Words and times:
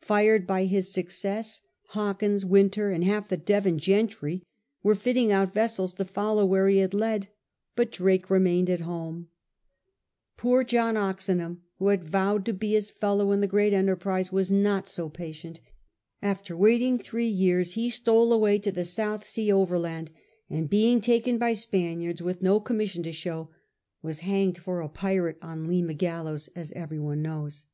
Fired 0.00 0.46
by 0.46 0.64
his 0.64 0.90
success, 0.90 1.60
Hawkins, 1.88 2.46
Wynter, 2.46 2.90
and 2.90 3.04
half 3.04 3.28
the 3.28 3.36
Devon 3.36 3.78
gentry 3.78 4.42
were 4.82 4.94
fitting 4.94 5.30
out 5.30 5.52
vessels 5.52 5.92
to 5.92 6.06
follow 6.06 6.46
where 6.46 6.66
he 6.68 6.78
had 6.78 6.94
led, 6.94 7.28
but 7.74 7.92
Drake 7.92 8.30
remained 8.30 8.70
at 8.70 8.80
home.^ 8.80 9.26
Poor 10.38 10.64
^ 10.64 10.64
UemffriM 10.64 10.64
de 10.64 10.64
los 10.64 10.64
CorsarioSf 10.64 10.64
etc., 10.64 10.64
uJn 10.64 10.64
aupra. 10.64 10.64
IT 10.64 10.64
IN 10.64 10.64
HIDING 10.64 10.64
51 10.64 10.66
John 10.66 10.96
Oxenham, 10.96 11.62
who 11.76 11.88
had 11.88 12.04
vowed 12.08 12.44
to 12.46 12.52
be 12.54 12.72
his 12.72 12.90
fellow 12.90 13.32
in 13.32 13.40
the 13.42 13.46
great 13.46 13.72
enterprise, 13.74 14.32
was 14.32 14.50
not 14.50 14.88
so 14.88 15.08
patient 15.10 15.60
After 16.22 16.56
waiting 16.56 16.98
three 16.98 17.28
years, 17.28 17.74
he 17.74 17.90
stole 17.90 18.32
away 18.32 18.58
to 18.58 18.72
the 18.72 18.82
South 18.84 19.26
Sea 19.26 19.52
overland, 19.52 20.10
and 20.48 20.70
being 20.70 21.02
taken 21.02 21.36
by 21.36 21.52
Spaniards, 21.52 22.22
with 22.22 22.40
no 22.40 22.60
commission 22.60 23.02
to 23.02 23.12
show, 23.12 23.50
was 24.00 24.20
hanged 24.20 24.56
for 24.56 24.80
a 24.80 24.88
pirate 24.88 25.36
on 25.42 25.68
Lima 25.68 25.92
gallows, 25.92 26.48
as 26.54 26.72
every 26.72 26.98
one 26.98 27.20
knows. 27.20 27.66